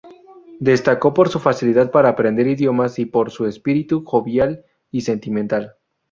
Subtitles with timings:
[0.59, 5.73] Destacó por su facilidad para aprender idiomas y por su espíritu jovial y sentimental.